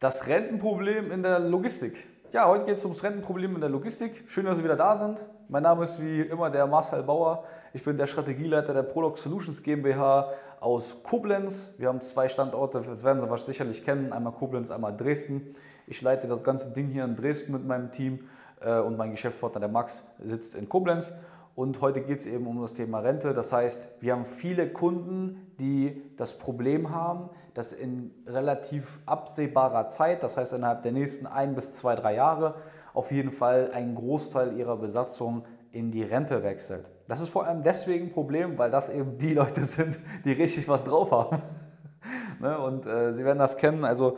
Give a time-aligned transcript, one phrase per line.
[0.00, 2.06] Das Rentenproblem in der Logistik.
[2.30, 4.22] Ja, heute geht es ums Rentenproblem in der Logistik.
[4.28, 5.26] Schön, dass Sie wieder da sind.
[5.48, 7.42] Mein Name ist wie immer der Marcel Bauer.
[7.74, 10.30] Ich bin der Strategieleiter der Prolog Solutions GmbH
[10.60, 11.74] aus Koblenz.
[11.78, 14.12] Wir haben zwei Standorte, das werden Sie wahrscheinlich sicherlich kennen.
[14.12, 15.56] Einmal Koblenz, einmal Dresden.
[15.88, 18.28] Ich leite das ganze Ding hier in Dresden mit meinem Team
[18.60, 21.12] äh, und mein Geschäftspartner, der Max, sitzt in Koblenz.
[21.58, 23.32] Und heute geht es eben um das Thema Rente.
[23.32, 30.22] Das heißt, wir haben viele Kunden, die das Problem haben, dass in relativ absehbarer Zeit,
[30.22, 32.54] das heißt innerhalb der nächsten ein bis zwei, drei Jahre,
[32.94, 36.88] auf jeden Fall ein Großteil ihrer Besatzung in die Rente wechselt.
[37.08, 40.68] Das ist vor allem deswegen ein Problem, weil das eben die Leute sind, die richtig
[40.68, 41.42] was drauf haben.
[42.40, 44.16] Ne, und äh, Sie werden das kennen, also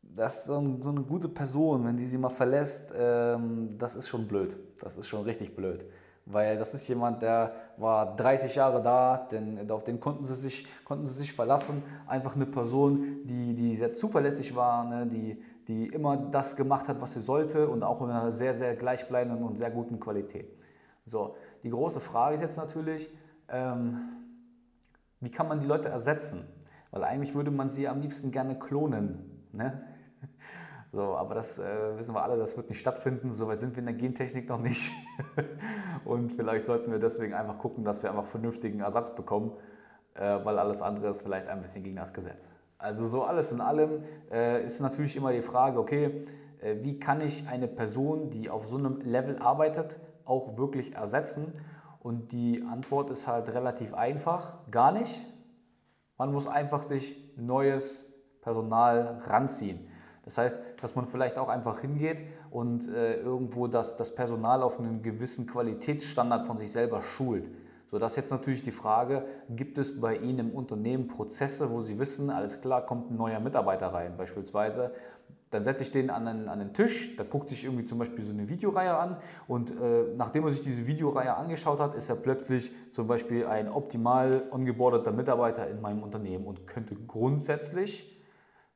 [0.00, 4.26] das ist so, eine gute Person, wenn die sie mal verlässt, ähm, das ist schon
[4.26, 4.56] blöd.
[4.78, 5.84] Das ist schon richtig blöd
[6.26, 10.66] weil das ist jemand, der war 30 Jahre da, denn auf den konnten sie sich,
[10.84, 11.82] konnten sie sich verlassen.
[12.06, 17.00] Einfach eine Person, die, die sehr zuverlässig war, ne, die, die immer das gemacht hat,
[17.00, 20.56] was sie sollte und auch in einer sehr, sehr gleichbleibenden und sehr guten Qualität.
[21.06, 23.08] So, die große Frage ist jetzt natürlich,
[23.48, 24.00] ähm,
[25.20, 26.46] wie kann man die Leute ersetzen?
[26.90, 29.48] Weil eigentlich würde man sie am liebsten gerne klonen.
[29.52, 29.82] Ne?
[30.92, 33.30] So, aber das äh, wissen wir alle, das wird nicht stattfinden.
[33.30, 34.90] So weit sind wir in der Gentechnik noch nicht.
[36.04, 39.52] und vielleicht sollten wir deswegen einfach gucken, dass wir einfach vernünftigen Ersatz bekommen,
[40.14, 42.50] äh, weil alles andere ist vielleicht ein bisschen gegen das Gesetz.
[42.76, 44.02] Also so alles in allem
[44.32, 46.24] äh, ist natürlich immer die Frage, okay,
[46.60, 51.52] äh, wie kann ich eine Person, die auf so einem Level arbeitet, auch wirklich ersetzen?
[52.00, 55.20] Und die Antwort ist halt relativ einfach, gar nicht.
[56.16, 59.86] Man muss einfach sich neues Personal ranziehen.
[60.30, 62.18] Das heißt, dass man vielleicht auch einfach hingeht
[62.52, 67.50] und äh, irgendwo das, das Personal auf einen gewissen Qualitätsstandard von sich selber schult.
[67.90, 71.80] So, das ist jetzt natürlich die Frage, gibt es bei Ihnen im Unternehmen Prozesse, wo
[71.80, 74.92] Sie wissen, alles klar, kommt ein neuer Mitarbeiter rein beispielsweise,
[75.50, 78.24] dann setze ich den an den, an den Tisch, da guckt sich irgendwie zum Beispiel
[78.24, 79.16] so eine Videoreihe an
[79.48, 83.68] und äh, nachdem er sich diese Videoreihe angeschaut hat, ist er plötzlich zum Beispiel ein
[83.68, 88.19] optimal ongeboardeter Mitarbeiter in meinem Unternehmen und könnte grundsätzlich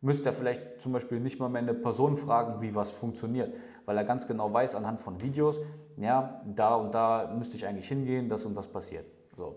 [0.04, 3.54] müsste er vielleicht zum Beispiel nicht mal mehr eine Person fragen, wie was funktioniert,
[3.86, 5.60] weil er ganz genau weiß anhand von Videos,
[5.96, 9.06] ja, da und da müsste ich eigentlich hingehen, das und das passiert.
[9.36, 9.54] So.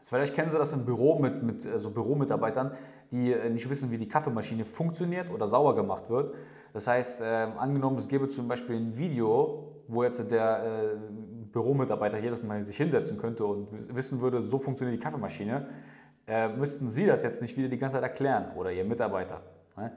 [0.00, 2.72] Vielleicht kennen Sie das im Büro mit, mit so also Büromitarbeitern,
[3.12, 6.34] die äh, nicht wissen, wie die Kaffeemaschine funktioniert oder sauber gemacht wird.
[6.72, 10.96] Das heißt, äh, angenommen, es gäbe zum Beispiel ein Video, wo jetzt der äh,
[11.52, 15.68] Büromitarbeiter jedes Mal sich hinsetzen könnte und wissen würde, so funktioniert die Kaffeemaschine,
[16.26, 19.42] äh, müssten Sie das jetzt nicht wieder die ganze Zeit erklären oder Ihr Mitarbeiter.
[19.76, 19.92] Ne?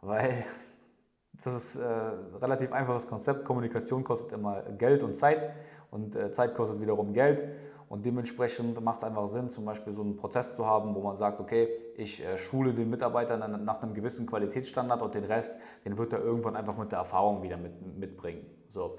[0.00, 0.44] Weil
[1.44, 3.44] das ist ein äh, relativ einfaches Konzept.
[3.44, 5.50] Kommunikation kostet immer Geld und Zeit
[5.90, 7.44] und äh, Zeit kostet wiederum Geld.
[7.88, 11.16] Und dementsprechend macht es einfach Sinn, zum Beispiel so einen Prozess zu haben, wo man
[11.16, 15.96] sagt, okay, ich äh, schule den Mitarbeiter nach einem gewissen Qualitätsstandard und den Rest, den
[15.96, 18.44] wird er irgendwann einfach mit der Erfahrung wieder mit, mitbringen.
[18.68, 18.98] So.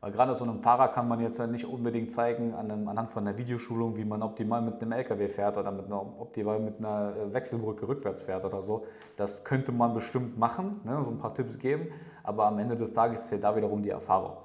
[0.00, 3.96] Weil gerade so einem Fahrer kann man jetzt nicht unbedingt zeigen, anhand von einer Videoschulung,
[3.96, 7.88] wie man optimal mit einem LKW fährt oder mit einer, optimal mit einer äh, Wechselbrücke
[7.88, 8.86] rückwärts fährt oder so.
[9.16, 11.88] Das könnte man bestimmt machen, ne, so ein paar Tipps geben,
[12.22, 14.36] aber am Ende des Tages zählt da wiederum die Erfahrung.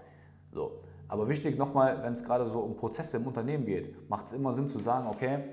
[0.52, 0.80] So.
[1.08, 4.56] Aber wichtig nochmal, wenn es gerade so um Prozesse im Unternehmen geht, macht es immer
[4.56, 5.44] Sinn zu sagen, okay,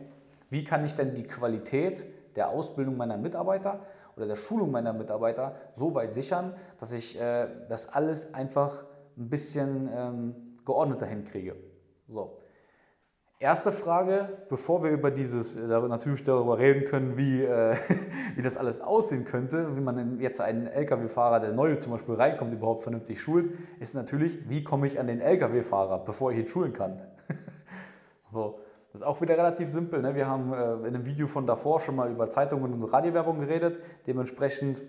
[0.48, 2.06] wie kann ich denn die Qualität
[2.36, 3.80] der Ausbildung meiner Mitarbeiter
[4.16, 8.84] oder der Schulung meiner Mitarbeiter so weit sichern, dass ich äh, das alles einfach
[9.16, 10.34] ein bisschen ähm,
[10.64, 11.56] geordneter hinkriege.
[12.08, 12.40] So.
[13.38, 17.74] Erste Frage, bevor wir über dieses, äh, natürlich darüber reden können, wie, äh,
[18.36, 22.52] wie das alles aussehen könnte, wie man jetzt einen Lkw-Fahrer, der neu zum Beispiel reinkommt,
[22.52, 26.74] überhaupt vernünftig schult, ist natürlich, wie komme ich an den Lkw-Fahrer, bevor ich ihn schulen
[26.74, 27.00] kann.
[28.30, 28.60] so,
[28.92, 30.02] das ist auch wieder relativ simpel.
[30.02, 30.14] Ne?
[30.14, 33.80] Wir haben äh, in einem Video von davor schon mal über Zeitungen und Radiowerbung geredet.
[34.06, 34.82] Dementsprechend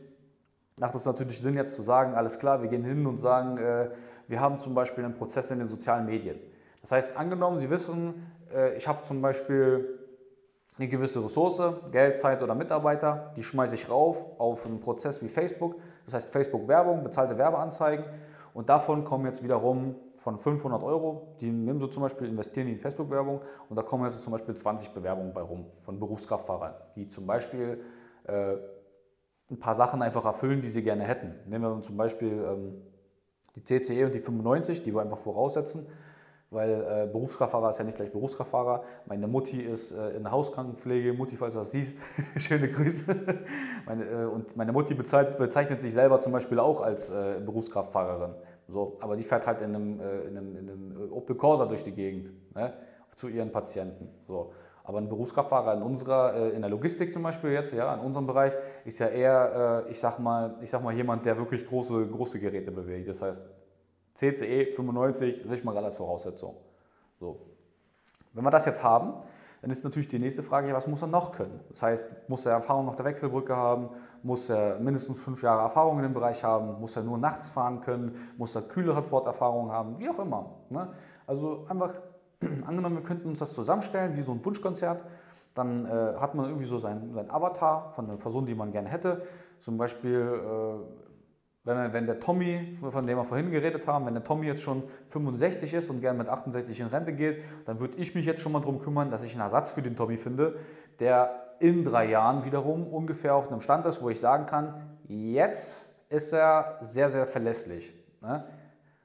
[0.79, 3.89] macht es natürlich Sinn, jetzt zu sagen, alles klar, wir gehen hin und sagen, äh,
[4.27, 6.39] wir haben zum Beispiel einen Prozess in den sozialen Medien.
[6.81, 9.99] Das heißt, angenommen, Sie wissen, äh, ich habe zum Beispiel
[10.77, 11.61] eine gewisse Ressource,
[11.91, 15.75] Geld, Zeit oder Mitarbeiter, die schmeiße ich rauf auf einen Prozess wie Facebook,
[16.06, 18.06] das heißt Facebook-Werbung, bezahlte Werbeanzeigen.
[18.53, 22.79] Und davon kommen jetzt wiederum von 500 Euro, die nehmen so zum Beispiel, investieren in
[22.79, 27.25] Facebook-Werbung und da kommen jetzt zum Beispiel 20 Bewerbungen bei rum von Berufskraftfahrern, die zum
[27.25, 27.81] Beispiel
[28.25, 28.56] äh,
[29.51, 31.36] ein paar Sachen einfach erfüllen, die sie gerne hätten.
[31.45, 32.81] Nehmen wir zum Beispiel ähm,
[33.56, 35.88] die CCE und die 95, die wir einfach voraussetzen,
[36.50, 38.83] weil äh, Berufskraftfahrer ist ja nicht gleich Berufskraftfahrer.
[39.06, 41.98] Meine Mutti ist äh, in der Hauskrankenpflege, Mutti, falls du das siehst,
[42.38, 43.15] schöne Grüße.
[43.86, 48.33] meine, äh, und meine Mutti bezeichnet sich selber zum Beispiel auch als äh, Berufskraftfahrerin.
[48.68, 51.83] So, aber die fährt halt in einem, äh, in einem, in einem Opel Corsa durch
[51.83, 52.74] die Gegend ne,
[53.15, 54.09] zu ihren Patienten.
[54.27, 54.53] So.
[54.91, 58.27] Aber ein Berufskraftfahrer in unserer, äh, in der Logistik zum Beispiel jetzt, ja, in unserem
[58.27, 58.51] Bereich,
[58.83, 62.41] ist ja eher, äh, ich sag mal, ich sag mal jemand, der wirklich große, große
[62.41, 63.07] Geräte bewegt.
[63.07, 63.41] Das heißt,
[64.15, 66.57] CCE 95 ist mal als Voraussetzung.
[67.21, 67.39] So.
[68.33, 69.13] Wenn wir das jetzt haben,
[69.61, 71.61] dann ist natürlich die nächste Frage, was muss er noch können?
[71.69, 73.91] Das heißt, muss er Erfahrung auf der Wechselbrücke haben,
[74.23, 77.79] muss er mindestens fünf Jahre Erfahrung in dem Bereich haben, muss er nur nachts fahren
[77.79, 80.49] können, muss er kühle Reporterfahrung haben, wie auch immer.
[80.69, 80.89] Ne?
[81.25, 81.97] Also einfach
[82.67, 85.03] angenommen, wir könnten uns das zusammenstellen wie so ein Wunschkonzert,
[85.53, 85.89] dann äh,
[86.19, 89.23] hat man irgendwie so seinen, seinen Avatar von einer Person, die man gerne hätte.
[89.59, 94.23] Zum Beispiel, äh, wenn, wenn der Tommy, von dem wir vorhin geredet haben, wenn der
[94.23, 98.15] Tommy jetzt schon 65 ist und gerne mit 68 in Rente geht, dann würde ich
[98.15, 100.55] mich jetzt schon mal darum kümmern, dass ich einen Ersatz für den Tommy finde,
[100.99, 105.85] der in drei Jahren wiederum ungefähr auf einem Stand ist, wo ich sagen kann, jetzt
[106.09, 107.93] ist er sehr, sehr verlässlich.
[108.21, 108.43] Ne?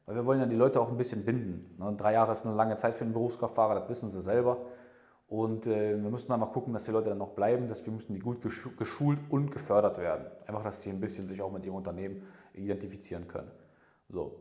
[0.06, 1.76] Weil wir wollen ja die Leute auch ein bisschen binden.
[1.79, 1.94] Ne?
[1.97, 4.58] Drei Jahre ist eine lange Zeit für einen Berufskraftfahrer, das wissen sie selber.
[5.29, 8.14] Und äh, wir müssen einfach gucken, dass die Leute dann noch bleiben, dass wir müssen
[8.14, 10.26] die gut geschult und gefördert werden.
[10.47, 12.23] Einfach, dass sie ein bisschen sich auch mit ihrem Unternehmen
[12.55, 13.50] identifizieren können.
[14.08, 14.41] So.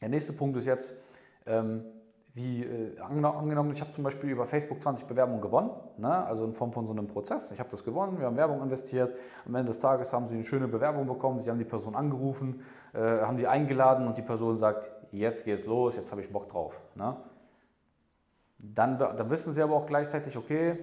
[0.00, 0.94] Der nächste Punkt ist jetzt,
[1.44, 1.84] ähm,
[2.32, 6.24] wie äh, angenommen, ich habe zum Beispiel über Facebook 20 Bewerbungen gewonnen, ne?
[6.24, 7.50] also in Form von so einem Prozess.
[7.50, 9.16] Ich habe das gewonnen, wir haben Werbung investiert.
[9.46, 12.62] Am Ende des Tages haben sie eine schöne Bewerbung bekommen, sie haben die Person angerufen,
[12.92, 16.48] äh, haben die eingeladen und die Person sagt, jetzt geht's los, jetzt habe ich Bock
[16.48, 16.80] drauf.
[16.94, 17.16] Ne?
[18.58, 20.78] Dann, dann wissen sie aber auch gleichzeitig, okay,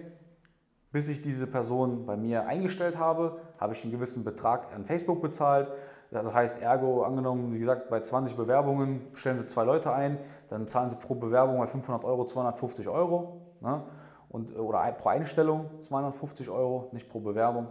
[0.98, 5.22] bis ich diese Person bei mir eingestellt habe, habe ich einen gewissen Betrag an Facebook
[5.22, 5.72] bezahlt
[6.12, 10.18] das heißt, ergo, angenommen, wie gesagt, bei 20 Bewerbungen stellen Sie zwei Leute ein,
[10.50, 13.42] dann zahlen Sie pro Bewerbung bei 500 Euro 250 Euro.
[13.60, 13.84] Ne?
[14.30, 17.68] Und, oder pro Einstellung 250 Euro, nicht pro Bewerbung.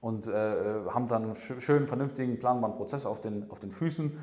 [0.00, 0.30] Und äh,
[0.88, 4.16] haben dann einen schönen, vernünftigen, planbaren Prozess auf den, auf den Füßen,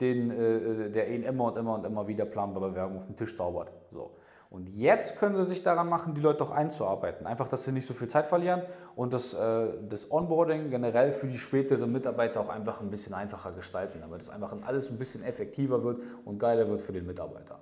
[0.00, 3.36] den, äh, der Ihnen immer und immer und immer wieder planbare Bewerbung auf den Tisch
[3.36, 3.72] zaubert.
[3.92, 4.10] So.
[4.52, 7.26] Und jetzt können sie sich daran machen, die Leute auch einzuarbeiten.
[7.26, 8.60] Einfach, dass sie nicht so viel Zeit verlieren
[8.94, 13.52] und das, äh, das Onboarding generell für die späteren Mitarbeiter auch einfach ein bisschen einfacher
[13.52, 17.60] gestalten, damit es einfach alles ein bisschen effektiver wird und geiler wird für den Mitarbeiter.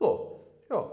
[0.00, 0.90] So, ja,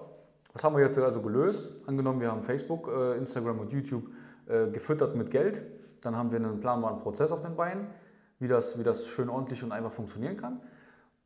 [0.54, 1.72] was haben wir jetzt also gelöst?
[1.88, 4.04] Angenommen, wir haben Facebook, äh, Instagram und YouTube
[4.48, 5.64] äh, gefüttert mit Geld.
[6.02, 7.88] Dann haben wir einen planbaren Prozess auf den Beinen,
[8.38, 10.62] wie das, wie das schön ordentlich und einfach funktionieren kann.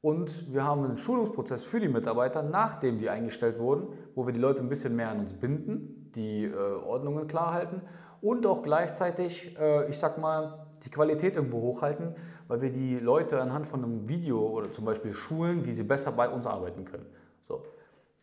[0.04, 4.40] Und wir haben einen Schulungsprozess für die Mitarbeiter, nachdem die eingestellt wurden, wo wir die
[4.40, 7.82] Leute ein bisschen mehr an uns binden, die äh, Ordnungen klar halten
[8.20, 12.16] und auch gleichzeitig, äh, ich sag mal, die Qualität irgendwo hochhalten,
[12.50, 16.12] weil wir die Leute anhand von einem Video oder zum Beispiel schulen, wie sie besser
[16.12, 17.06] bei uns arbeiten können.
[17.48, 17.64] So.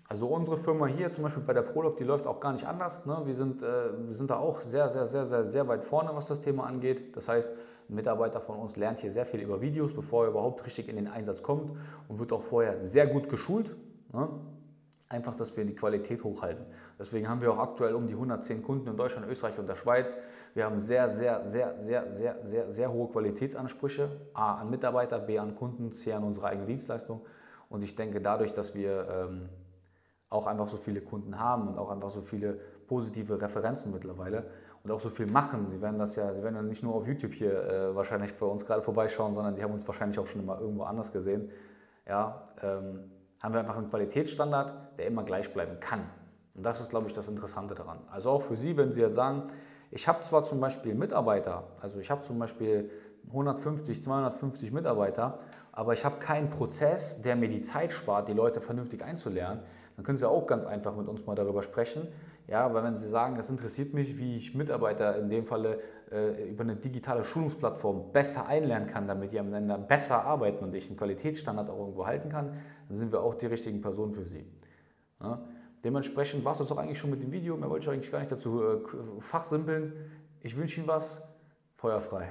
[0.06, 3.06] Also unsere Firma hier, zum Beispiel bei der Prolog, die läuft auch gar nicht anders.
[3.06, 3.22] Ne?
[3.24, 6.26] Wir, sind, äh, wir sind da auch sehr, sehr, sehr, sehr, sehr weit vorne, was
[6.26, 7.16] das Thema angeht.
[7.16, 7.48] Das heißt,
[7.90, 10.96] ein Mitarbeiter von uns lernt hier sehr viel über Videos, bevor er überhaupt richtig in
[10.96, 11.72] den Einsatz kommt
[12.08, 13.74] und wird auch vorher sehr gut geschult.
[14.12, 14.28] Ne?
[15.08, 16.64] Einfach, dass wir die Qualität hochhalten.
[16.96, 20.14] Deswegen haben wir auch aktuell um die 110 Kunden in Deutschland, Österreich und der Schweiz.
[20.54, 24.08] Wir haben sehr, sehr, sehr, sehr, sehr, sehr, sehr hohe Qualitätsansprüche.
[24.34, 27.22] A an Mitarbeiter, B an Kunden, C an unsere eigene Dienstleistung.
[27.68, 29.48] Und ich denke, dadurch, dass wir ähm,
[30.30, 34.46] auch einfach so viele Kunden haben und auch einfach so viele positive Referenzen mittlerweile,
[34.82, 35.66] und auch so viel machen.
[35.70, 38.46] Sie werden das ja, Sie werden ja nicht nur auf YouTube hier äh, wahrscheinlich bei
[38.46, 41.50] uns gerade vorbeischauen, sondern Sie haben uns wahrscheinlich auch schon immer irgendwo anders gesehen.
[42.08, 43.10] Ja, ähm,
[43.42, 46.00] haben wir einfach einen Qualitätsstandard, der immer gleich bleiben kann.
[46.54, 47.98] Und das ist, glaube ich, das Interessante daran.
[48.10, 49.44] Also auch für Sie, wenn Sie jetzt sagen,
[49.90, 52.90] ich habe zwar zum Beispiel Mitarbeiter, also ich habe zum Beispiel
[53.28, 55.40] 150, 250 Mitarbeiter,
[55.72, 59.62] aber ich habe keinen Prozess, der mir die Zeit spart, die Leute vernünftig einzulernen,
[60.00, 62.08] dann können Sie auch ganz einfach mit uns mal darüber sprechen,
[62.48, 65.78] ja, weil wenn Sie sagen, es interessiert mich, wie ich Mitarbeiter in dem Falle
[66.10, 70.88] äh, über eine digitale Schulungsplattform besser einlernen kann, damit die miteinander besser arbeiten und ich
[70.88, 72.56] einen Qualitätsstandard auch irgendwo halten kann,
[72.88, 74.46] dann sind wir auch die richtigen Personen für Sie.
[75.20, 75.44] Ja?
[75.84, 77.58] Dementsprechend war es das auch eigentlich schon mit dem Video.
[77.58, 78.78] Mehr wollte ich eigentlich gar nicht dazu äh,
[79.20, 79.92] fachsimpeln.
[80.40, 81.22] Ich wünsche Ihnen was.
[81.76, 82.30] Feuerfrei.